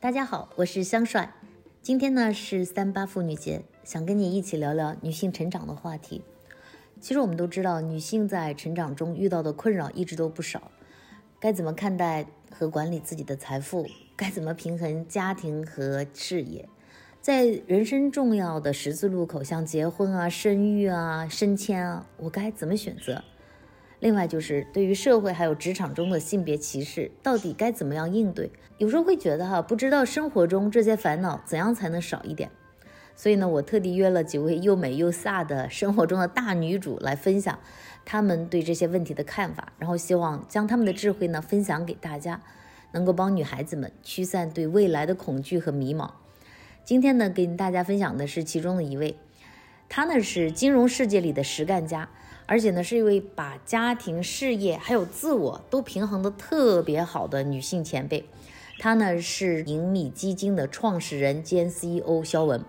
[0.00, 1.34] 大家好，我是香帅。
[1.82, 6.22] 今天呢是三八妇女节，想跟你一起聊聊女性成长的话题。
[7.00, 10.70] 其实我们都知道，女性在成长中遇到的困扰一直都不少。
[11.40, 13.88] 该怎么看待和管理自己的财富？
[14.14, 16.68] 该怎么平衡家庭和事业？
[17.20, 23.24] 在人生重要的十字路口，像结婚啊、生育啊、升迁啊，我该怎么选择？
[24.00, 28.50] 另外就是对于社会还有职场中的性别歧视，到底该怎么样应对？
[28.76, 32.50] 有时候会觉得哈，不知道生活中这些烦恼怎样才能少一点。
[33.16, 37.58] 所以呢，我特地约了几位又美又飒的生活中的大女主来分享
[38.04, 42.40] 他们对这些问题的看法，然后希望将他们的智慧呢分享给大家，
[42.92, 46.12] 能够帮女孩子们驱散对未来的恐惧和迷茫。
[46.84, 49.16] 今天呢，跟大家分享的是其中的一位，
[49.88, 52.08] 她呢是金融世界里的实干家。
[52.50, 58.24] 而且呢，是一位把家庭、事业还有自我都平衡的特别好的女性前辈。
[58.78, 62.64] 她呢是盈米基金的创始人兼 CEO 肖文。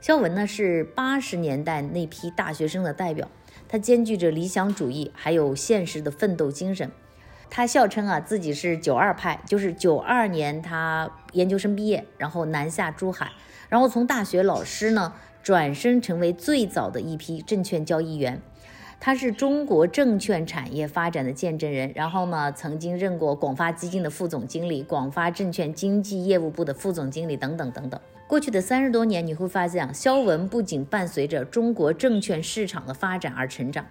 [0.00, 3.28] 肖文呢是八十年代那批大学生的代表，
[3.68, 6.90] 他兼具着理想主义还有现实的奋斗精神。
[7.50, 13.32] 他笑称啊自己是九二派，就是九二年他研究生毕业，然后南下珠海，
[13.68, 18.40] 然后从大学老师呢转身成为最早的一批证券交易员。
[19.06, 28.00] 他是中国证券产业发展的见证人，然后呢，曾经任过广发基金的副总经理、广发证券经纪业务部的副总经理等等等等。
[28.26, 33.86] 过去的三十多年，你会发现，肖文不仅伴随着中国证券市场的发展而成长，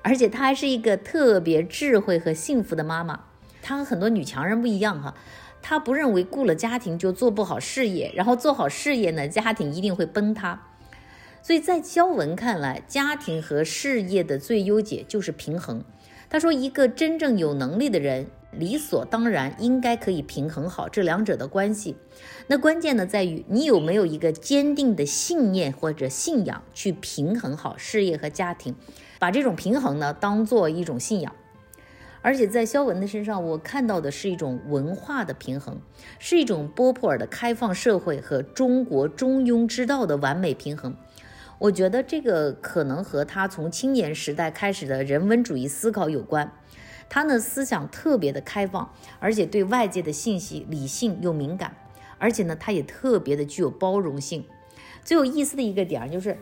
[0.00, 3.20] 而且她还是一个特别智慧和幸福的妈妈。
[3.60, 5.14] 她和很多女强人不一样哈，
[5.60, 10.58] 她不认为顾了家庭就做不好事业，然后做好事业呢，家庭一定会崩塌。
[11.44, 15.84] 所以在肖文看来，家庭和事业的最优解就是平衡。
[16.30, 21.96] 他说，一个真正有能力的人，理所当然应该可以平衡好这两者的关系。
[22.46, 28.74] 那关键呢，在于你有没有一个坚定的信念或者信仰去平衡好事业和家庭，
[29.18, 31.30] 把这种平衡呢当做一种信仰。
[32.22, 35.78] 而且在肖文的身上，我看到的是一种文化的平衡，
[36.18, 40.96] 是一种波普尔的开放社会和中国中庸之道的完美平衡。
[41.58, 46.52] 我觉得这个可能和他从青年时代开始的人文主义思考有关。
[47.08, 51.76] 他呢思想特别的开放，而且对外界的信息理性又敏感，
[52.18, 54.44] 而且呢他也特别的具有包容性。
[55.04, 56.36] 最有意思的一个点就是，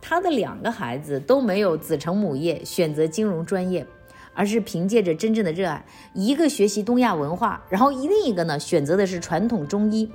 [0.00, 3.86] 他的两个孩子都没有子承母业选择金融专业，
[4.34, 10.10] 而是凭借着真正的热爱，一个学习东亚文化，然后另一个呢选择的是传统中医。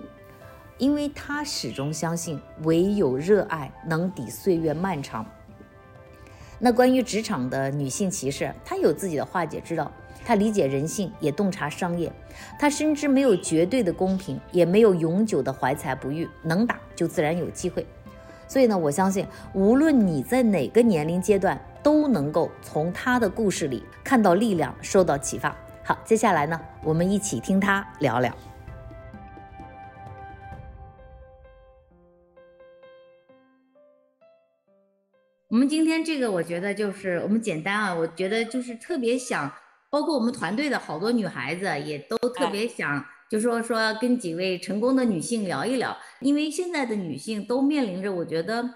[0.78, 5.26] 因为他始终相信，唯有热爱能抵岁月漫长。
[6.60, 9.92] 那关于职场的女性歧视，她有自己的化解之道。
[10.26, 12.10] 她理解人性，也洞察商业。
[12.58, 16.30] 她深知没有绝对的公平，也没有永久的怀才不遇。
[16.42, 17.86] 能打就自然有机会。
[18.48, 25.54] 所以呢，我相信，无论你在哪个年龄阶段，都能够从她的故事里看到力量，受到启发。
[25.84, 28.34] 好，接下来呢，我们一起听她聊聊。
[35.53, 39.53] 我们今天这个，我觉得就是我们简单啊，我觉得就是特别想，
[39.91, 48.68] 包括我们团队的好多女孩子也都特别想，就说说跟几位成功的女性聊一聊，因为现在的女性都面临着，我觉得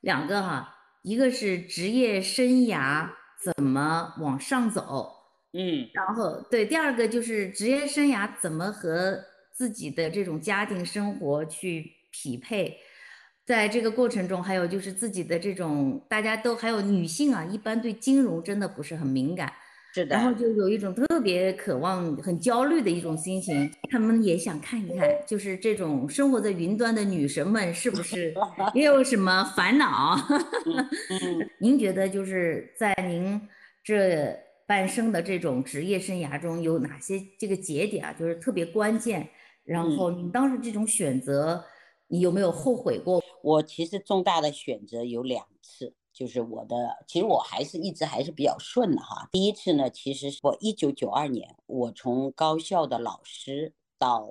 [0.00, 3.06] 两个哈，一个是职业生涯
[3.44, 5.12] 怎么往上走，
[5.52, 9.22] 嗯，然后对，第二个就是职业生涯怎么和
[9.52, 12.78] 自己的这种家庭生活去匹配。
[13.44, 19.52] 在这个过程中，还有就是自己的这种，大家都还有女性啊，一般对金融真的不是很敏感，
[19.92, 23.68] 是的，然后就有一种特别渴望、很焦虑的一种心情。
[23.90, 28.32] 他们也想看一看，就是这种生活在云端的女神们是不是
[28.74, 30.16] 也有什么烦恼？
[31.58, 33.40] 您觉得就是在您
[33.82, 34.34] 这
[34.66, 39.28] 半生的这种职业生涯中有哪些这个节点啊，就是特别关键？
[39.64, 41.62] 然后你当时这种选择，
[42.12, 43.22] 你有没有后悔过？
[43.40, 49.26] 我其实重大的选择有两次，就是我的，其实我还是一直还是比较顺的哈。
[49.32, 54.28] 第一次呢，其实我一九九二年，我从高校的老师到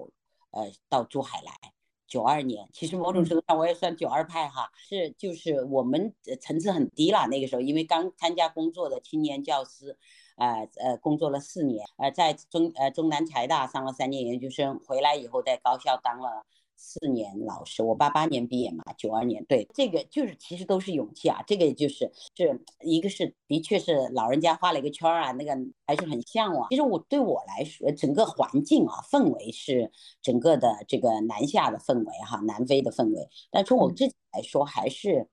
[0.51, 1.73] 呃到珠海来，
[2.07, 9.97] 九二年，其实某种程度上我也算九二派哈，是就是我们层次很低了那个时候，因为刚参加工作的青年教师，
[10.35, 16.45] 呃呃工作了四年，呃在中呃中南财大上了三年研究生，回来以后在高校当了。
[16.83, 25.55] 四年老师，我八八年毕业嘛，九二年，对，这个就是其实都是勇气啊，这个就是是一个是的确是老人家画了一个圈儿啊，那个
[25.85, 26.67] 还是很向往。
[26.71, 29.91] 其实我对我来说，整个环境啊，氛围是
[30.23, 35.27] 整个的这个南下的氛围哈，南非的氛围，但从我自己来说，还是。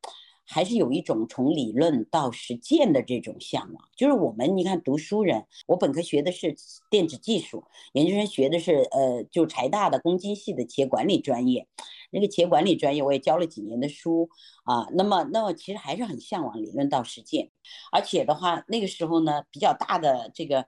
[0.48, 6.56] 还是有一种从理论到实践的这种向往，就是我们你看读书人，我本科学的是
[6.90, 11.68] 电子技术，研究生学的是呃，就财大的公经系的企业管理专业，
[12.10, 14.30] 那个企业管理专业我也教了几年的书
[14.64, 17.50] 啊，那么那么其实还是很向往理论到实践，
[17.92, 20.64] 而且的话那个时候呢比较大的这个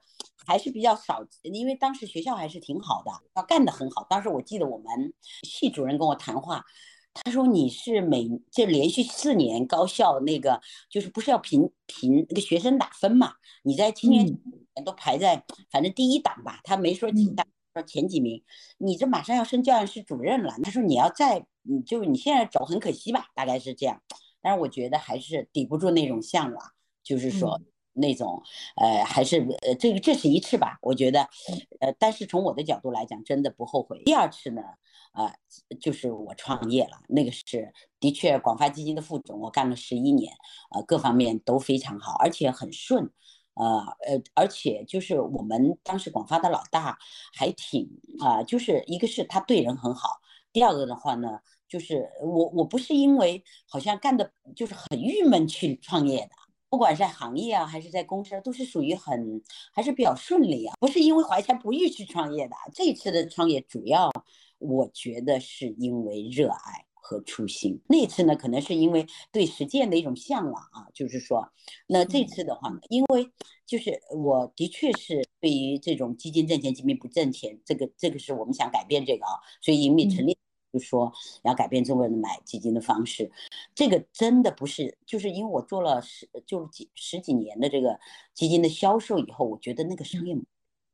[0.46, 6.64] 还是比较少，因为当时学校还是挺好的，要干得很好，当时我记得我们系主任跟我谈话。
[7.12, 13.34] 他说：“你是每这连续四年高校那个，就是不是要评评那个学生打分嘛？
[13.64, 14.38] 你在青年
[14.84, 18.42] 都排在反正第一档吧，他没说几档，说前几名。
[18.78, 24.00] 你这马上要升教研室主任了，他说你要再，你，就是你现在走很可惜吧，大概是这样。
[24.40, 26.64] 但是我觉得还是抵不住那种向往，
[27.02, 27.60] 就是说
[27.92, 28.42] 那种，
[28.76, 31.28] 呃，还是呃，这个这是一次吧，我觉得，
[31.80, 34.02] 呃，但是从我的角度来讲，真的不后悔。
[34.04, 34.62] 第二次呢？”
[35.12, 35.34] 啊，
[35.80, 40.32] 就是我创业了，那个是的确广发基金的副总，我干了十一年，
[40.72, 43.10] 呃，各方面都非常好，而且很顺，
[43.54, 46.96] 呃呃，而且就是我们当时广发的老大
[47.34, 47.90] 还挺
[48.20, 50.10] 啊，就是一个是他对人很好，
[50.52, 56.30] 第二个的话呢，就是我我不是因为好像干的就是很郁闷去创业的，
[56.70, 64.10] 不管在行业啊还是在公司，都是属于很还是比较顺利啊，不是因为怀才不遇去创业的，这次的创业主要。
[64.60, 67.80] 我觉得是因为热爱和初心。
[67.88, 70.86] 那次呢，可能是因为对实践的一种向往啊。
[70.92, 71.50] 就是说，
[71.86, 73.26] 那这次的话呢，因为
[73.64, 79.32] 就是我的确是对于这种基金挣钱，基金不挣钱，这个这个是我们想改变这个啊。
[79.62, 80.39] 所以，盈利成立就
[80.78, 81.12] 说
[81.42, 83.30] 要改变中国人买基金的方式。
[83.74, 87.98] 这个真的不是，就是因为我做了十就是几十几年的这个
[88.34, 90.36] 基金的销售以后，我觉得那个商业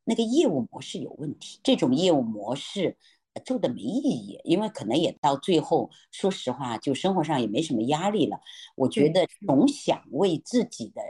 [0.05, 1.61] 那个业务模式有问题。
[1.62, 2.96] 这种业务模式。
[3.44, 8.40] 做的没意义，因为可能也到最后，说实话，就生活上也没什么压力了。
[8.76, 11.02] 我觉得总想为自己的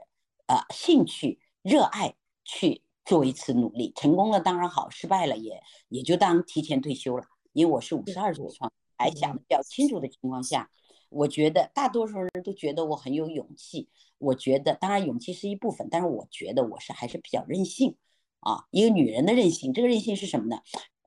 [0.49, 7.25] 呃兴趣、热爱去做一次努力，成功了当然好，失败了也也就当提前退休了。
[7.57, 10.69] 因为我是五十二岁创，还想的比较清楚的情况下，
[11.09, 13.89] 我觉得大多数人都觉得我很有勇气。
[14.19, 17.97] 我觉得当然勇气是一部分，但是我觉得我是还是比较任性
[18.41, 19.73] 啊，一个女人的任性。
[19.73, 20.61] 这个任性是什么呢？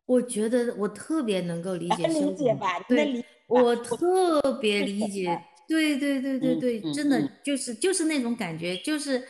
[0.07, 2.79] 我觉得我特别能够理解，理解吧？
[2.87, 9.23] 对，我特别理解，对对对对对，真的就是就是那种感觉，就是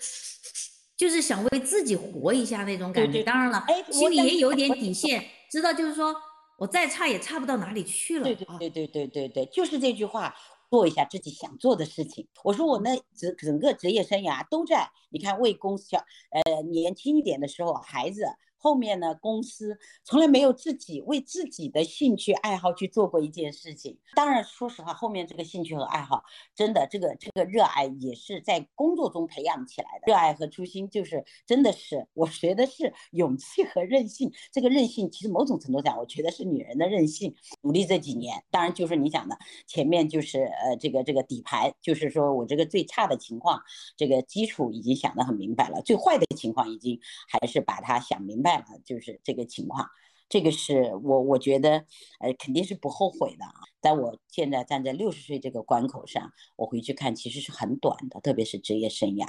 [0.96, 3.22] 就是想为自己活一下那种感觉。
[3.24, 6.16] 当然了，心里也有点底线，知道就是说
[6.60, 8.24] 我再差也差不到哪里去了。
[8.26, 10.36] 对对对对对对对，就是这句话，
[10.70, 12.28] 做一下自己想做的事情。
[12.44, 15.98] 我说我那整整个职业生涯都在，你看为公司小
[16.32, 18.26] 呃年轻一点的时候，孩子。
[18.62, 23.98] 后面呢，公司从来没有自己为自己的兴趣爱好去做过一件事情。
[24.16, 26.24] 当然，说实话，后面这个兴趣和爱好，
[26.54, 30.12] 真的这个这个热爱也是在工作中培养起来的。
[30.12, 34.30] 热爱和初心，就是真的是我学的是勇气和韧性。
[34.52, 37.34] 这个韧性，其实某种程度上，我觉得是女人的韧性。
[37.62, 43.62] 努力这几年，当然就是你讲的前面就是呃这个这个底牌，就是说我这个最差的情况，
[43.96, 45.82] 这个基础已经想得很明白了。
[45.82, 48.49] 最坏的情况已经还是把它想明白。
[48.86, 49.88] 就是这个情况，
[50.28, 51.86] 这个是我我觉得，
[52.20, 53.54] 呃，肯定是不后悔的啊。
[53.82, 59.26] 但我现在站在六十岁这个关口上，我回去看，其实是很短的，特别是职业生涯。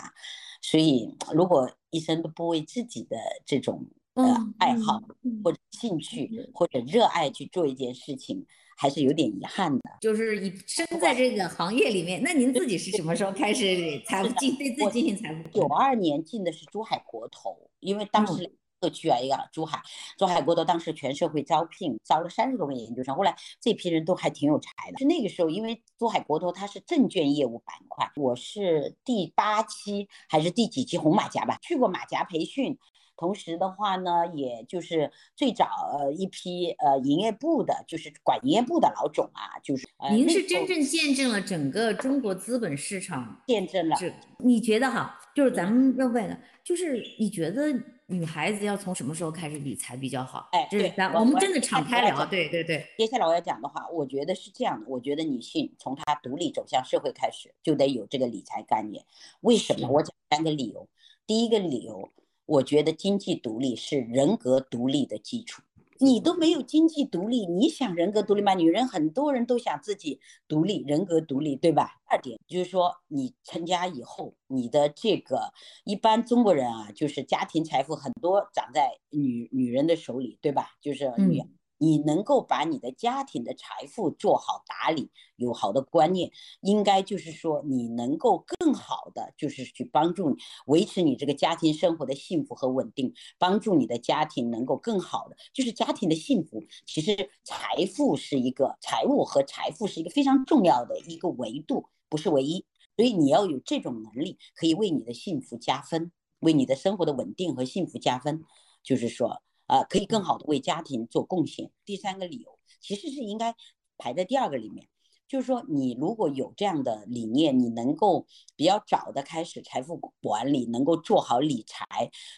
[0.61, 5.00] 所以，如果一生都不为自己的这种呃爱好
[5.43, 8.45] 或者兴趣或者热爱去做一件事情，
[8.77, 9.81] 还是有点遗憾的。
[10.03, 15.43] 就是你生在这个行业里面，那您自己是什么时候开始财务进对自己进行财务？
[15.53, 18.53] 九二年进的是珠海国投，因为当时。
[18.81, 19.83] 社区啊，一个珠海，
[20.17, 23.15] 珠海国投当时全社会招聘，招了三十多个研究生。
[23.15, 24.99] 后来这批人都还挺有才的。
[24.99, 31.59] 是那个时候，因为珠海国投它是证券业务板块，我是第八期还是第几期红马甲吧？
[31.61, 32.79] 去过马甲培训，
[33.19, 35.67] 同时的话呢，也就是最早
[35.99, 39.87] 呃一批呃营业部的，就是管营业部的老总啊，就是。
[40.11, 43.97] 您是真正见证了整个中国资本市场，见证了。
[44.39, 45.21] 你觉得哈？
[45.35, 47.79] 就是咱们要问的，就是你觉得？
[48.11, 50.49] 女孩子要从什么时候开始理财比较好？
[50.50, 52.26] 哎，对，咱我们真的敞开聊。
[52.26, 52.85] 对对对。
[52.99, 54.87] 接下来我要讲的话，我觉得是这样的。
[54.88, 59.05] 我觉得女性从她独立走向社会开始，就得有这个理财概念。
[59.43, 59.88] 为什么？
[59.88, 60.88] 我讲三个理由。
[61.25, 62.11] 第一个理由，
[62.47, 65.62] 我觉得经济独立是人格独立的基础。
[66.00, 68.54] 你都没有经济独立，你想人格独立吗？
[68.54, 72.00] 女人很多人都想自己独立，人格独立，对吧？
[72.07, 75.52] 二点就是说，你成家以后，你的这个
[75.85, 80.71] 一般中国人啊，就是家庭财富很多长在女女人的手里，对吧？
[80.80, 81.42] 就是女。
[81.83, 96.63] 你能够把你的家庭的财富做好打理，有好的观念，应该就是说你能够更好的就是去帮助你维持你这个家庭生活的幸福和稳定，帮助你的家庭能够更好的，就是家庭的幸福。
[96.85, 102.67] 其实财富是一个财务和财富是一个非常重要的一个维度，不是唯一。
[102.95, 108.45] 所以你要有这种能力，可以为你的幸福加分，为你的生活的稳定和幸福加分。
[108.83, 109.41] 就是说。
[109.71, 111.71] 啊，可以更好的为家庭做贡献。
[111.85, 113.55] 第三个理由其实是应该
[113.97, 114.89] 排在第二个里面，
[115.29, 121.87] 就是说你如果有这样的理念，你能够比较早的开始财富管理，能够做好理财，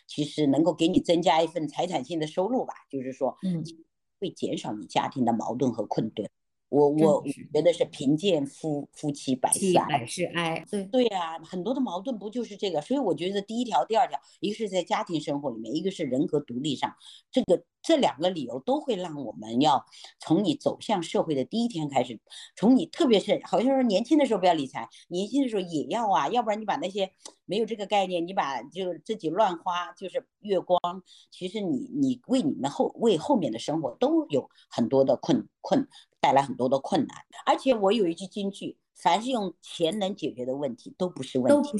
[0.06, 2.74] 其实能够给你增加一份财产性的收入吧。
[2.90, 3.64] 就是说，嗯，
[4.20, 6.28] 会减少你家庭的矛盾和困顿。
[6.72, 10.64] 我我觉得是贫贱夫夫妻百事哀，百事哀。
[10.70, 12.80] 对对呀，很多的矛盾不就是这个？
[12.80, 16.94] 所以我觉得第一条、第二条，一个是在家庭生活里面，一个是人格独立上，
[17.30, 17.64] 这个。
[17.84, 19.84] 这两个理由都会让我们要
[20.20, 22.20] 从你走向社会的第一天开始，
[22.54, 27.10] 从你特别是好像说年轻的时候不要理财，年轻的时候也要啊，要不然你把那些
[27.44, 30.78] 没有这个概念，你把就自己乱花，就是月光，
[31.32, 35.88] 其实你你为你们后为后面的生活都有很多的困困
[36.22, 37.18] 带来很多的困难。
[37.44, 41.70] 而且我有一句金句：凡是用钱能解决的问题都不是问题，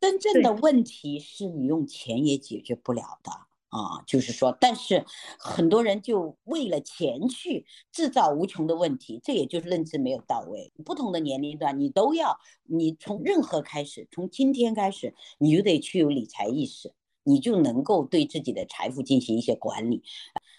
[0.00, 3.32] 真正的问题是你用钱也解决不了的。
[3.70, 5.04] 啊，就是说，但是
[5.38, 10.72] 很多人就为了钱去制造无穷的问题，这也就是认知没有到位。
[10.86, 20.02] 不同的年龄段，你都要，你从任何开始，从今天开始，你就得去有理财意识，你就能够对自己的财富进行一些管理。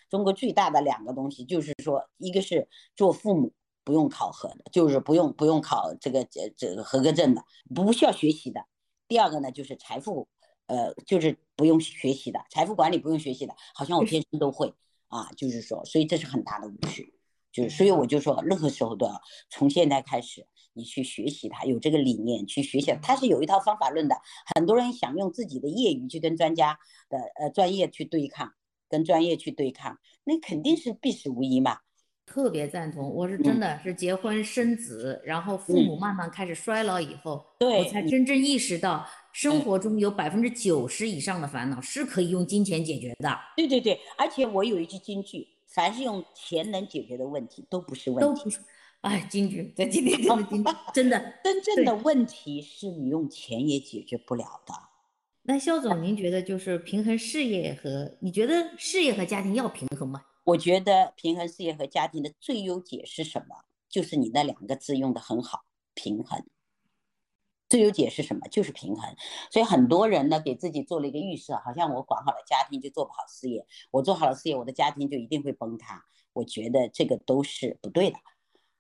[0.09, 8.65] 中国最大的两个东西，就是说，一个是做父母不用考核的，就是不用不用考这个这这个合格证的，不需要学习的。
[9.07, 10.27] 第二个呢，就是财富。
[10.71, 14.71] 呃，就是不用学习的财富管理不用学习的，好像我天生都会
[15.07, 17.11] 啊，就是说，所以这是很大的误区，
[17.51, 24.15] 就是所以我就说，任何时候都要从现在开始，你去学习它，有这个理念去学习，它是有一套方法论的。
[24.53, 26.77] 很多人想用自己的业余去跟专家
[27.09, 28.53] 的呃专业去对抗，
[28.89, 31.77] 跟专业去对抗，那肯定是必死无疑嘛。
[32.25, 39.05] 特别赞同，我是真的是结婚生子，然后父母慢慢开始衰老以后，我才真正意识到。
[39.31, 43.39] 生活中有百分之九十以上的烦恼是可以用金钱解决的。
[43.55, 48.39] 对对对，而且我有一句金句：凡是用钱能解决的问题都不是问题。
[48.39, 48.59] 都不是。
[49.01, 51.33] 哎，金句在今天真的金，真的。
[51.43, 54.73] 真正的问题是你用钱也解决不了的。
[55.49, 60.23] 那肖总，您觉得就是平衡事业和你觉得事业和家庭要平衡吗？
[60.43, 63.55] 我觉得平衡事业和家庭的最优解是什么？
[63.89, 65.65] 就是你那两个字用的很好，
[65.95, 66.45] 平衡。
[67.67, 68.47] 最优解是什么？
[68.49, 69.15] 就是平衡。
[69.49, 76.05] 所以很多人呢，给自己做了一个预设，好像我管好了家庭就做不好事业，我做好了事业，我的家庭就一定会崩塌。
[76.33, 78.17] 我觉得这个都是不对的。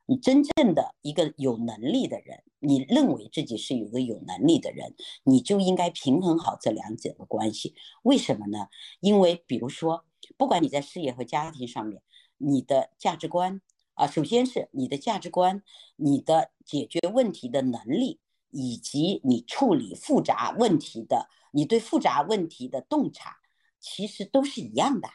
[0.09, 7.75] 你真正的一个有能力的人，你认为自己是有个有能力的人，你就应该平衡好这两者的关系。
[8.01, 8.69] 为什么呢？
[9.01, 10.03] 因为比如说，
[10.35, 12.01] 不管你在事业和家庭上面，
[12.37, 13.61] 你的价值观
[13.93, 15.61] 啊，首先是你的价值观，
[15.97, 18.19] 你的解决问题的能力。
[18.51, 23.37] 以及你处理复杂问题的，你对复杂问题的洞察，
[23.79, 25.07] 其实都是一样的。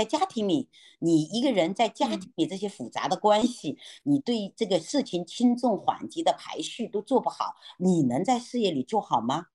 [0.00, 9.48] 在家庭里，你一个人在家庭里这些复杂的关系，你对这个事情轻重缓急的排序都做不好，你能在事业里做好吗？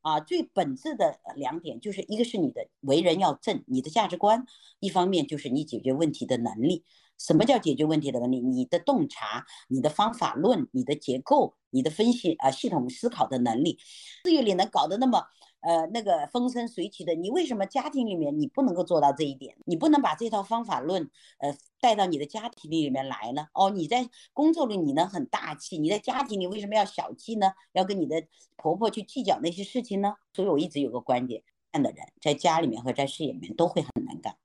[0.00, 4.40] 啊，最本质的两点就是一个是你的为人要正，你的价值观；
[4.80, 6.84] 一方面就是你解决问题的能力。
[7.16, 8.40] 什么叫解决问题的能力？
[8.40, 13.78] 你的洞察、你的方法论、你的结构、你的分析啊，系统思考的能力，
[14.24, 15.26] 事业里能搞得那么
[15.60, 19.56] 呃那个风生水起的，你为什么家庭里面你不能够做到这一点？
[19.66, 23.48] 你不能把这套方法论呃带到你的家庭里面来呢？
[23.54, 27.52] 哦，你在工作里你能很大气，你在家庭里为什么要小气呢？
[27.72, 28.22] 要跟你的
[28.56, 30.14] 婆婆去计较那些事情呢？
[30.32, 34.36] 所以我一直有个观点，这样的人在家里面和在事业里面都会很难干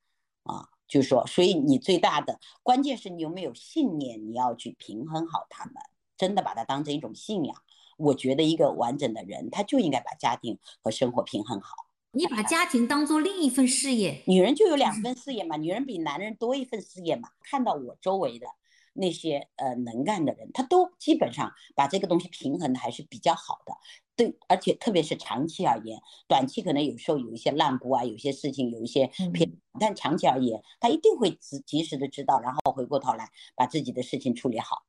[0.44, 0.70] 啊。
[0.88, 5.74] 就是说，所以你最大的关键是你有没有信念，你要去平衡好他们，
[6.16, 7.56] 真的把它当成一种信仰。
[7.98, 11.88] 我觉得一个完整的人，他就应该把家庭和生活平衡好。
[12.12, 17.28] 你把家庭当做另一份事业，女人就有两份事业嘛，女人比男人多一份事业嘛。
[17.42, 18.48] 看到我周围的
[18.96, 23.74] 那些呃能干的人，他都基本上把这个东西平衡的还是比较好的。
[24.16, 34.84] 对，而且特别是长期而言，短期可能有时候有一些烂步啊，有些事情有一些偏，但长期而言，他一定会及及时的知道，然后回过头来把自己的事情处理好。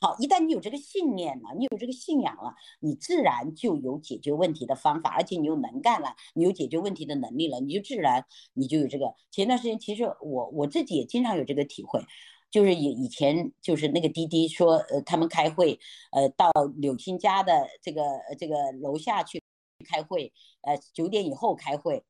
[0.00, 9.14] 好，一旦你有这个信念了，你有这个信仰了，你自然就有解决问题的方法，而且你又能干了，你有解决问题的能力了，你就自然你就有这个。
[9.30, 12.04] 前段时间其实我我自己也经常有这个体会。
[12.50, 15.78] 就是以以前就是那个滴滴说，呃，他们开会，
[16.12, 18.02] 呃，到柳青家的这个
[18.38, 19.42] 这个楼下去
[19.88, 22.04] 开会，呃，九点以后开会，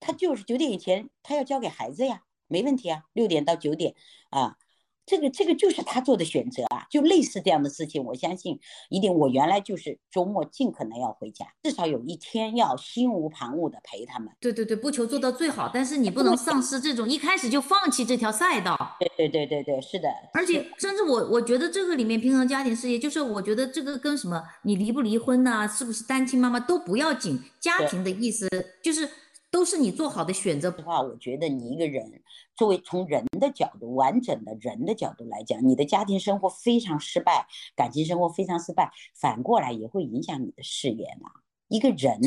[0.00, 3.94] 他就是九点以前他要交给孩子呀，没问题啊，六点到九点
[4.30, 4.56] 啊。
[5.04, 9.12] 这个这个就是他做的选择啊，就类似这样的事情，我相信一定。
[9.12, 14.28] 我原来就是周末尽可能要回家，至少有一天要心无旁骛的陪他们。
[14.40, 18.96] 对对对，不求做到最好，但是你不能丧失这种一开始就放弃这条赛道。
[18.98, 20.08] 对对对对对，是的。
[20.32, 28.48] 而且甚至我我觉得这个里面平衡家庭事业，就是我觉得这个跟什么你离不离婚呐，是不是单亲妈妈都不要紧，家庭的意思
[28.82, 29.08] 就是。
[29.52, 32.22] 都是你做好的选择的话，我觉得你一个人
[32.56, 41.28] 作为从人的角度、完整的人的角度来讲，你的家庭生活非常失败，感情生活非常失败，反过来也会影响你的事业呢。
[41.68, 42.18] 一个人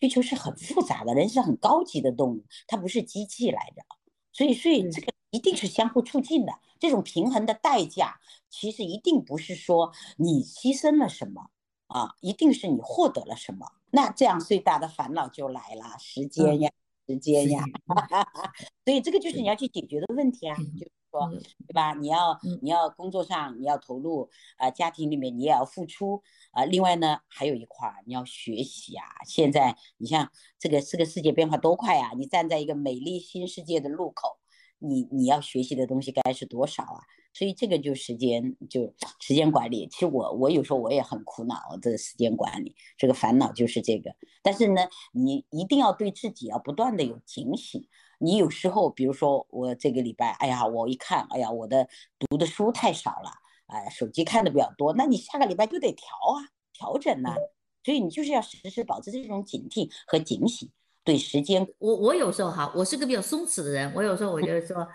[0.00, 3.84] 需求是很复杂的，人是很高级的动物，它不是机器来的，
[4.32, 6.52] 所以，所以这个一定是相互促进的。
[6.80, 8.18] 这种平衡的代价，
[8.50, 11.50] 其实一定不是说你牺牲了什么
[11.86, 13.70] 啊，一定是你获得了什么。
[13.94, 16.70] 那这样最大的烦恼就来了，时间呀，
[17.06, 17.62] 时间呀，
[18.84, 21.28] 所以这个就是你要去解决的问题啊，就是说，
[21.68, 21.92] 对吧？
[21.92, 26.22] 你要你要工作上你要投入啊，家庭里面你也要付出
[26.52, 26.64] 啊。
[26.64, 29.04] 另外呢，还有一块儿你要学习啊。
[29.26, 32.12] 现在你像这个这个世界变化多快啊！
[32.16, 34.38] 你站在一个美丽新世界的路口，
[34.82, 37.00] 你你要学习的东西该是多少啊？
[37.34, 44.14] 所以这个就时间就时间管理，其实我我有时候我也很苦恼这个时间管理，这个烦恼就是这个。
[44.42, 47.88] 但是呢，你一定要对自己要不断的有警醒。
[48.18, 53.30] 你有时候，比如说我这个礼拜，哎呀，我一看，哎呀，我的读的书太少了，
[53.66, 57.34] 哎，手机看的比较多，那你下个礼拜就得调啊，调整呐。
[57.82, 60.70] 所以你就是要时时保持这种警惕和警醒。
[61.04, 64.86] 对时间，我我有时候哈，我是个比较松弛的人，我有时候我就说，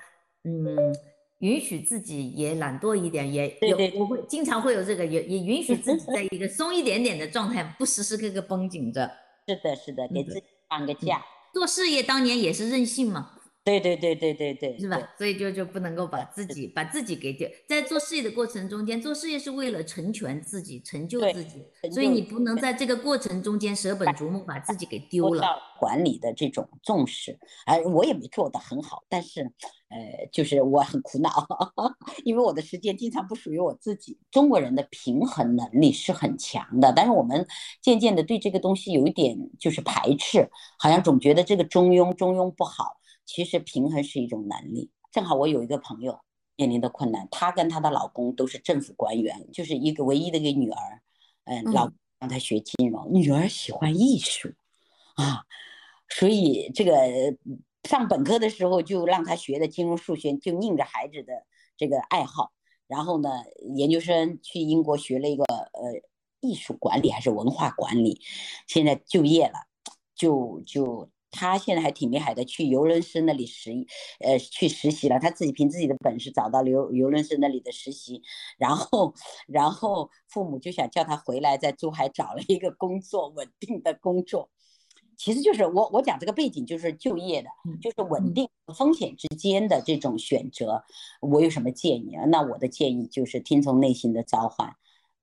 [0.44, 0.96] 嗯。
[1.42, 9.08] 允许自己也懒惰一点，也有我会经常会有这个，也也允许自己在一个松一点点的状态，不时时刻刻绷紧着。
[9.48, 11.24] 是的，是的，给自己放个假。
[11.54, 13.37] 做事业当年也是任性嘛。
[13.68, 14.98] 对对对对对对，是吧？
[15.18, 25.46] 所以就就不能够把自己把自己给丢在做事业的过程中间，做事业是为了成全自己、成就自己，所以你不能在这个过程中间舍本逐末，把自己给丢了。
[25.80, 29.42] 管理的这种重视，哎，我也没做得很好，但是，
[29.90, 31.30] 呃，就是我很苦恼，
[32.26, 34.18] 因为我的时间经常不属于我自己。
[34.32, 37.46] 中国人的平衡能力是很强的，但是我们
[37.82, 40.50] 渐渐的对这个东西有一点就是排斥，
[40.80, 42.98] 好像总觉得这个中庸中庸不好。
[43.28, 44.90] 其实平衡是一种能力。
[45.12, 46.20] 正好我有一个朋友
[46.56, 51.02] 面临的困难，她跟她的老公都是政府官员，就是一个唯一的一个女儿，
[51.44, 54.54] 嗯，老让她学金融，女儿喜欢艺术，
[55.16, 55.44] 啊，
[56.08, 56.94] 所以这个
[57.84, 62.54] 上本科的时候就让她学的金融数学，就拧着孩子的这个爱好。
[62.88, 63.30] 然后呢，
[63.76, 66.02] 研究生去英国学了一个呃
[66.40, 68.22] 艺术管理还是文化管理，
[68.68, 69.68] 现在就业了，
[70.16, 71.10] 就就。
[71.30, 73.72] 他现在还挺厉害的，去尤伦斯那里实，
[74.20, 75.20] 呃，去实习了。
[75.20, 78.24] 他自己凭自己的本事找到了尤尤伦斯那里的实习，
[78.58, 79.14] 然后，
[79.48, 84.50] 然后父母就想叫他回来，在珠海找了一个工作，稳定的工作。
[85.18, 87.50] 其实就是我我讲这个背景就是就业的，
[87.82, 90.84] 就是稳定和风险之间的这种选择。
[91.22, 92.24] 我有什么建议啊？
[92.26, 94.68] 那我的建议就是听从内心的召唤，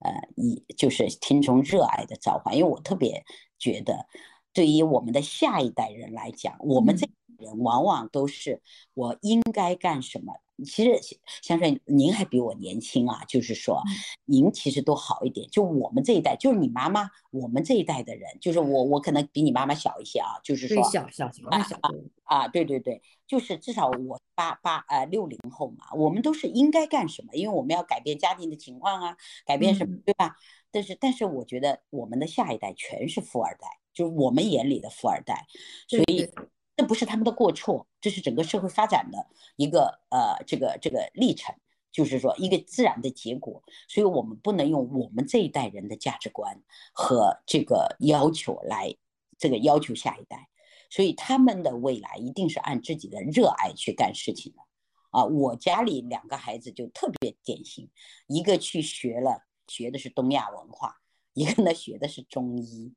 [0.01, 3.25] 呃，以就是听从热爱的召唤，因为我特别
[3.59, 4.07] 觉得。
[4.55, 7.07] 对于我们的下一代人来讲，我们这
[7.39, 8.63] 人往往都是
[8.95, 10.33] 我应该干什么。
[10.65, 13.83] 其实，先生您还比我年轻啊，就是说，
[14.25, 15.49] 您其实都好一点。
[15.51, 21.77] 就我们这一代，就是你妈妈，我们这一代的人，就是我，我可能比你妈妈小一些啊，就是说小小小小
[22.23, 27.35] 啊，对对对，就是至少我八八呃六零后嘛，我们都是应该干什么？
[27.35, 30.37] 因为我们要改变家庭的情况啊，改变什么，对吧？
[30.71, 33.67] 但是，但是我觉得我们的下一代全是富二代。
[33.95, 35.47] 就是我们眼里的富二代，
[35.89, 36.29] 所以
[36.77, 39.27] 这不是他们的过错，这是整个社会发展的
[39.57, 41.55] 一个呃这个这个历程，
[41.93, 43.63] 就是说一个自然的结果。
[43.89, 46.61] 所以我们不能用我们这一代人的价值观
[46.93, 48.95] 和这个要求来
[49.39, 50.49] 这个要求下一代，
[50.91, 54.59] 所以他们的未来一定是按自己的热爱去干事情的
[55.11, 57.89] 啊，我家里两个孩子就特别典型，
[58.27, 60.97] 一个去学了，学的是东亚文化，
[61.35, 62.93] 一个呢学的是中医。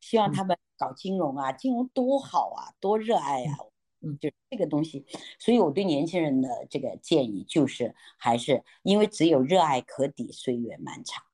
[0.00, 3.56] 希望他们搞金融啊，金融多好啊，多热爱啊！
[4.00, 5.04] 嗯，就这个东西，
[5.40, 11.24] 所以我对年轻人的这个建议就是，还是因为只有热爱可抵岁月漫长，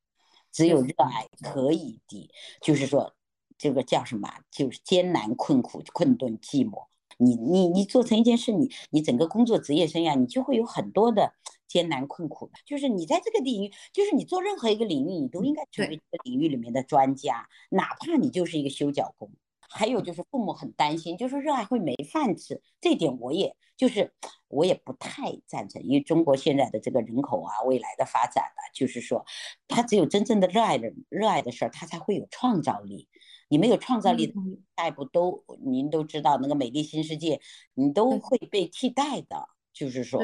[0.51, 2.31] 只有热爱可以抵，
[2.63, 3.15] 就是说
[3.59, 4.31] 这个叫什么？
[4.51, 6.87] 就是艰难困苦、困顿寂寞。
[7.19, 11.35] 你你你做成一件事，你你整个工作职业生涯，你就会有很多的
[11.75, 12.53] 艰难困苦的。
[12.65, 19.29] 就是你在这个领域，就是你做任何一个领域，你都应该成为这个领域里面的专家，哪怕你就是一个修脚工。
[19.69, 24.13] 还有就是父母很担心，就是热爱会没饭吃，这点我也就是
[24.47, 29.27] 我也不太赞成，因为中国现在的这个人口啊，未来的发展啊，就是说，
[29.67, 33.09] 他只有真正的热爱的热爱的事儿，他才会有创造力。
[33.49, 34.33] 你没有创造力，
[34.77, 37.41] 下一步都您都知道那个美丽新世界，
[37.75, 39.49] 你都会被替代的。
[39.73, 40.23] 就是说，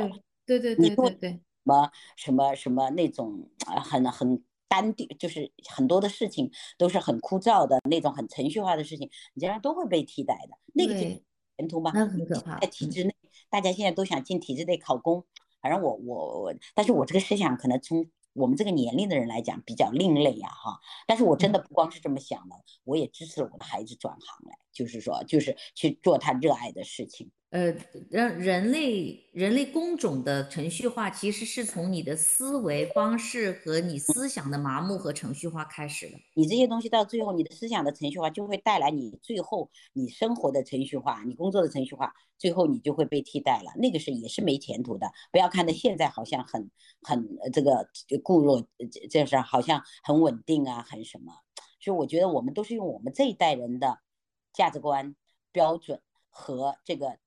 [0.58, 3.48] 对对对对对，什么什么什么那种
[3.84, 10.58] 很很单调，就是很多的事情都是很枯燥的那种很程序化的事情，你将来都会被替代的。
[10.74, 11.00] 那个就
[11.56, 12.58] 前途吧，那很可怕。
[12.58, 13.14] 在体制内，
[13.48, 15.24] 大家现在都想进体制内考公，
[15.60, 18.10] 反正我我我，但是我这个思想可能从。
[18.32, 20.78] 我们这个年龄的人来讲比较另类呀，哈！
[21.04, 27.28] 但是我真的不光是这么想的，我也支持我的孩子转行来，就是说，就是去做他热爱的事情。
[27.50, 27.74] 呃，
[28.08, 36.16] 让人类人类工种的程序化，其实是从你的思维方式和你思想的麻木和程序化开始的。
[36.34, 43.72] 你这些东西到最后，你的思想的程序化就会带来你最后你生活的程序化，你工作的程序化，最后你就会被替代了。
[43.74, 45.10] 那个是也是没前途的。
[45.32, 46.70] 不要看的现在好像很
[47.02, 47.84] 很这个
[48.22, 51.32] 固若这这是好像很稳定啊，很什么？
[51.80, 53.98] 所以我觉得我们都是用我们这一代人的
[54.52, 55.16] 价值观
[55.50, 57.18] 标准和这个。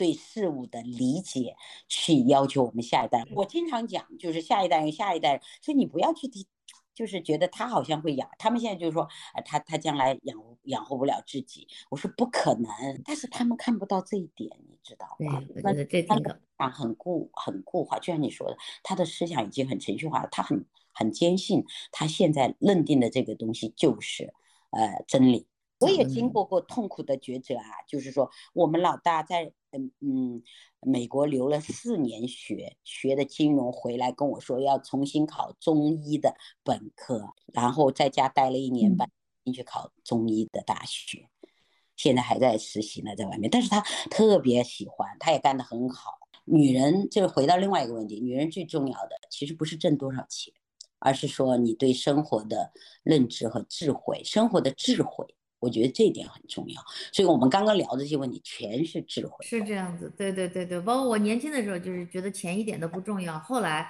[0.00, 1.54] 对事物的理解，
[1.86, 3.22] 去要求我们下一代。
[3.34, 6.46] 我经常讲，就是下一代人，下一代人，所以你不要去提，
[6.94, 8.26] 就是觉得他好像会养。
[8.38, 11.68] 他们现在就是说，呃，他他将来养养活不了自己。
[11.90, 15.42] 我说不可能，但是他们看不到这一点，你知道吗？
[15.62, 15.84] 那这
[16.22, 24.32] 个啊，很固很固化，就像你说的，他的思想已经很程序化了，他很很坚信他现在认定的这个东西就是
[24.70, 25.46] 呃真理。
[25.80, 30.42] 我也经过过痛苦的抉择啊，就是说我们老大在嗯嗯
[30.80, 39.10] 美国留了四年学，学的金融回来跟我说要重新考中医的本科，然后在家待了一年半，
[39.44, 41.28] 进去考中医的大学，
[41.96, 46.18] 现在还在实习呢，在外面，但是他特别喜欢，他也干得很好。
[46.44, 50.52] 女人就是回到另外一个问题，女人最重要的其实不是挣多少钱，
[50.98, 55.26] 而是说你对生活的认知和智慧，生活的智慧。
[55.60, 59.44] 我觉得这一点很重要，所以我们刚刚聊的这些问题全是智慧。
[59.44, 60.80] 是这样子，对对对对。
[60.80, 63.86] 包括我年轻的时候，就是觉得钱一点都不重要，后来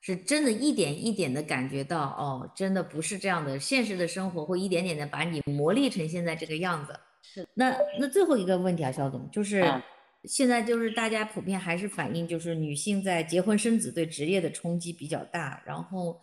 [0.00, 6.92] 是真的一点一点的感觉到，哦，真的不是这样的，现实的生活会一点点的把你磨砺成现在这个样子。
[7.22, 7.46] 是。
[7.54, 9.64] 那那最后一个问题啊，肖总，就是
[10.24, 15.62] 现在就是大家普遍还是反映，就是女性在结婚生子对职业的冲击比较大。
[15.64, 16.20] 然后，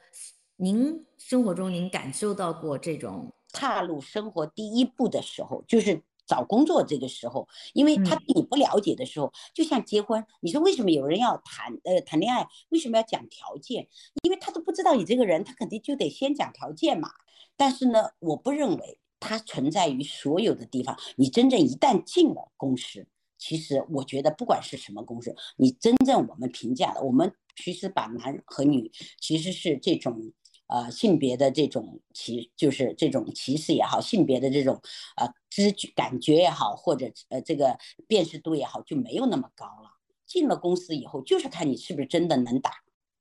[0.58, 3.34] 您生活中您感受到过这种？
[3.52, 13.88] 踏入生活第一步的时候，就是找工作这个时候，因为他对你不了解的时候，就像结婚，你说为什么有人要谈呃谈恋爱，为什么要讲条件？
[14.24, 17.10] 因为他都不知道你这个人，他肯定就得先讲条件嘛。
[17.58, 20.98] 但是呢，我不认为它存在于所有的地方。
[21.18, 23.06] 你真正一旦进了公司，
[23.38, 30.32] 其实我觉得不管是什么公司，你真正我们评价的，我们其实把男和女其实是这种。
[30.72, 34.82] 呃，性别的这种歧，就是这种歧视也好，性别的这种
[35.18, 39.92] 呃知觉感觉也好，或者呃这个辨识度也好，就没有那么高了。
[40.26, 42.72] 进了公司以后，就是看你是不是真的能打。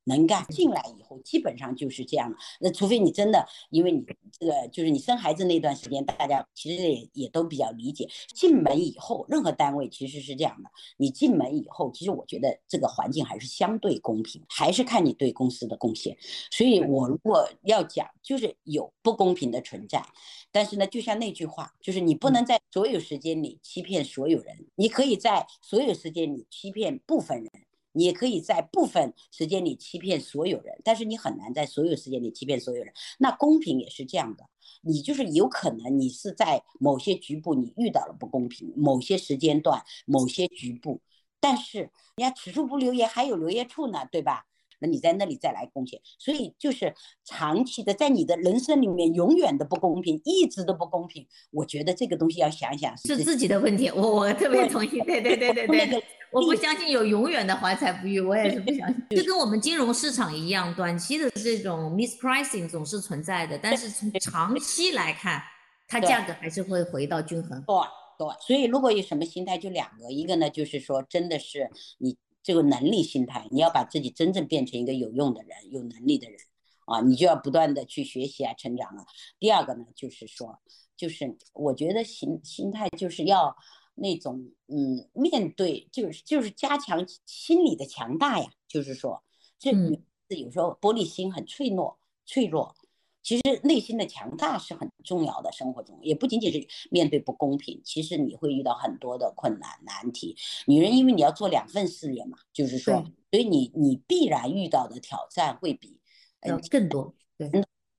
[0.05, 2.37] 能干进来以后，基本上就是这样了。
[2.61, 4.05] 那除非你真的，因为你
[4.39, 8.09] 这个就是你生孩子那段时间，大家其实也也都比较理解。
[8.35, 10.71] 进门以后，任何单位其实是这样的。
[10.97, 16.17] 你进门以后，其实我觉得这个环境还是相对公平，还是看你对公司的贡献。
[16.51, 20.03] 所以我如果要讲，就是有不公平的存在，
[20.51, 27.51] 但是呢，就像那句话，就是你不能在所有时间里欺骗所有人，你可以在所有时间里欺骗部分人。
[27.93, 32.93] 你也可以在部分时间里欺骗所有人，但是你很难在所有时间里欺骗所有人。
[33.19, 34.45] 那公平也是这样的，
[34.83, 41.01] 你就是有可能你是在某些局部你遇到了不公平，某些时间段、某些局部，
[41.41, 44.47] 但是人家此处不留爷，还有留爷处呢，对吧？
[44.83, 51.27] 那你在那里再来贡献，所以就是长期的在你的人生里面永远的不公平，一直都不公平。
[51.51, 56.03] 我觉得这个东西要想想是自己的问题，我我特别同意，对对对对对。
[56.33, 59.05] 我不相信有永远的怀才不遇，我也是不相信。
[59.17, 65.43] 就跟我们金融市场一样，短期的这种 mispricing 总是存在的，但是从长期来看，
[65.89, 67.63] 它价格还是会回到均衡。
[67.67, 67.77] 对
[68.19, 76.39] 对，所以如果有什么心态，就两个，一个呢就是说，真的是你这个能力心态，你要把自己真正变成一个有用的人、有能力的人
[76.87, 79.05] 啊，你就要不断的去学习啊、成长啊。
[79.39, 80.61] 第二个呢，就是说。
[80.97, 83.57] 就是我觉得心心态就是要
[84.01, 88.51] 那种嗯，面对就是就是加强心理的强大呀。
[88.67, 89.23] 就是说，
[89.59, 89.97] 这女
[90.29, 92.75] 子有时候玻璃心很脆弱，脆弱。
[93.23, 95.53] 其实内心的强大是很重要的。
[95.53, 100.35] 生活中也不仅仅是面对不公平，其实你会遇到很多的困难难题。
[100.67, 105.99] 女人因为你要做两份事业嘛，就是说，所以你你必然遇到的挑战会比
[106.41, 107.15] 嗯更多。
[107.37, 107.51] 对。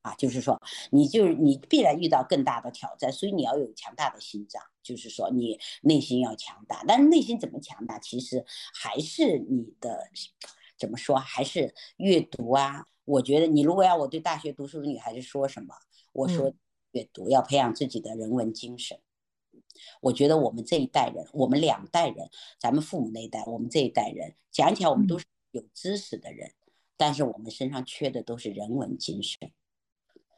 [0.01, 0.59] 啊，就是说，
[0.91, 6.83] 你就是你必然遇到更大的挑战，所以你要有强大的心脏，就是说你内心要强大。
[6.87, 10.09] 但是内心怎么强大，其实还是你的
[10.77, 12.85] 怎么说，还是阅读啊。
[13.05, 15.75] 我觉得你如果要我对大学读书的女孩子说什么，
[16.13, 16.53] 我说
[16.91, 18.99] 阅读要培养自己的人文精神。
[20.01, 26.51] 我觉得我们这一代人，我们两代人，咱们父母那一代，我们这一代人，讲起来我们都是有知识的人，
[26.97, 29.51] 但是我们身上缺的都是人文精神。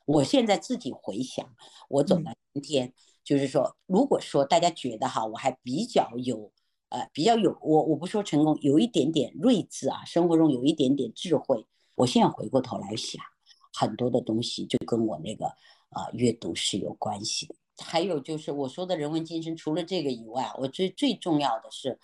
[0.06, 1.56] 我现在自己回想，
[1.88, 6.52] 我走到今天，就是说，如果说大家觉得哈，我还比较有，
[6.89, 11.66] 呃，比较有我，我不说成功，有一点点睿智啊，生活中有一点点智慧。
[11.96, 13.24] 我现在回过头来想，
[13.72, 15.46] 很多的东西就跟我那个
[15.89, 17.56] 啊阅读是有关系的。
[17.78, 21.98] 还有就是我说的人文精神，除了这个以外，我最最重要的是，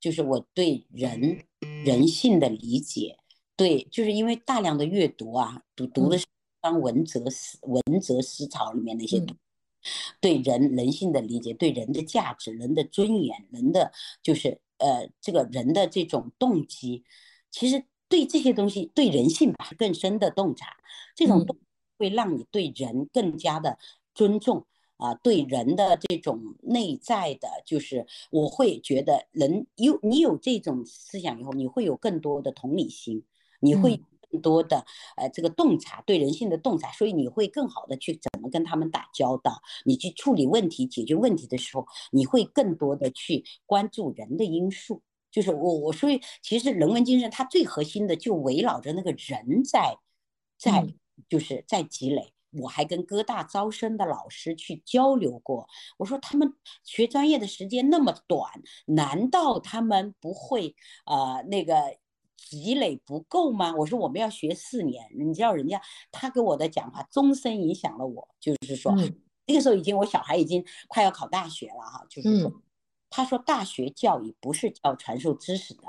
[0.00, 1.44] 就是我对人
[1.84, 3.18] 人性的理解，
[3.54, 6.24] 对，就是因为大量的阅读啊，读读的是。
[6.64, 9.22] 当文哲思文哲思潮里面那些
[10.18, 17.04] 对人人性的理解，对人的价值、人的尊严、人的就是呃这个人的这种动机，
[17.50, 20.74] 其实对这些东西对人性吧更深的洞察，
[21.14, 21.46] 这种
[21.98, 23.78] 会让你对人更加的
[24.14, 24.64] 尊重
[24.96, 33.22] 啊，对人的这种内在的，就是我会觉得人有你有这种思想以后，你会有更多的同理心，
[33.60, 34.00] 你会。
[34.30, 34.84] 更多的
[35.16, 39.60] 呃，这个洞察对人性的洞察，所以你会更好的去怎么跟他们打交道。
[39.84, 45.02] 你去处理问题、解决问题的时候，你会更多的去关注人的因素。
[45.30, 49.98] 就是我我所以其实人文精神它最核心的就围绕着那个人在
[50.56, 50.86] 在
[51.28, 52.32] 就是在积累。
[52.52, 58.48] 我还跟各大招生的老师去交流过，我说他们学专业的时间那么短，
[58.86, 61.74] 难道他们不会呃那个？
[62.36, 63.74] 积累不够吗？
[63.76, 65.80] 我说我们要学四年，你知道人家
[66.12, 68.94] 他给我的讲话终身影响了我，就是说
[69.46, 72.52] 那个时候已经我小孩已经快要考大学了哈，就是说
[73.10, 75.82] 他说大学教育不是教传授知识的，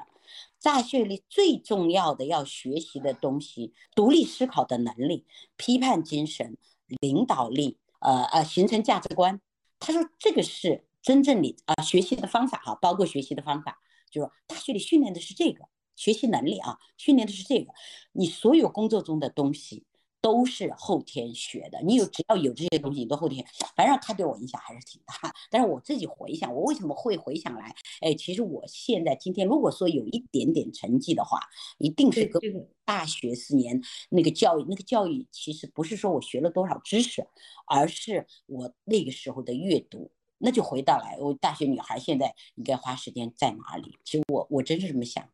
[0.61, 6.57] 大学里最重要的要学习的东西，独立思考的能力、批判精神、
[6.99, 9.39] 领导力，呃呃，形成价值观。
[9.79, 13.79] 他说这个是真正你啊学习的方法哈，包括学习的方法，
[14.11, 15.65] 就是说大学里训练的是这个。
[15.95, 17.71] 学习能力啊，训练的是这个。
[18.11, 19.85] 你所有工作中的东西
[20.21, 21.81] 都是后天学的。
[21.81, 23.45] 你有只要有这些东西，你都后天。
[23.75, 25.33] 反正他对我影响还是挺大。
[25.51, 27.75] 但是我自己回想，我为什么会回想来？
[28.01, 31.39] 哎，其实我现在今天如果说有一点点成绩的话，
[31.77, 32.41] 一定是跟
[32.83, 37.27] 大学四年那个教育，那个教育其实不是说我学了多少知识，
[37.67, 40.11] 而是我那个时候的阅读。
[40.37, 43.97] 那就回到来，我大学女孩现在应该花时间在哪里？
[44.03, 45.27] 其实我我真是这么想，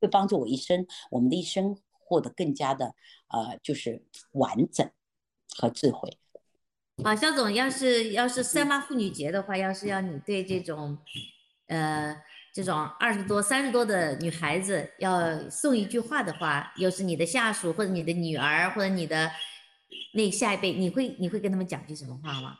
[0.00, 2.94] 会帮助我一生，我们的一生获得更加的
[3.28, 4.90] 呃，就是完整
[5.56, 6.18] 和智慧。
[7.04, 10.98] 啊，肖总，要是要是三八妇女节的话，要是要你对这种
[11.66, 12.20] 呃
[12.52, 19.30] 这种二十多、三十多的女孩子要送一句话的话，又是你的下属或者你的女儿或者你的
[20.14, 22.58] 那下一辈，你会你会跟他们讲句什么话吗？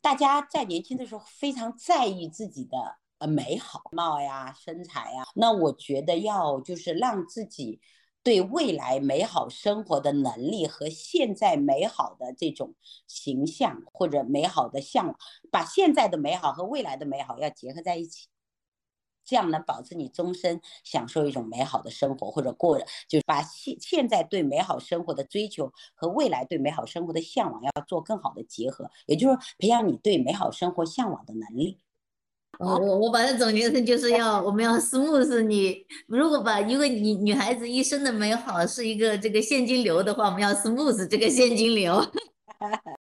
[0.00, 7.80] 大家在年轻的时候非常在意自己的呃美好貌呀、身材呀，那我觉得要就是让自己
[8.24, 12.74] 对未来美好生活的能力和现在美好的这种
[13.06, 15.16] 形象或者美好的向往，
[15.52, 18.26] 把现在的美好和未来的美好要结合在一起。
[19.24, 22.76] 这样能保证你终身享受一种美好的生活，或者过
[23.08, 31.78] 就是把现现在对美好生活的追求和未来对美好生活的向往要做更好的结合，也就是说培养你对美好生活向往的能力。
[32.64, 42.00] 我我我把它总结成就是要我们要 smooth 你，如果把如果你女孩子一生的美好是一个这个现金流的话，我们要 smooth 这个现金流。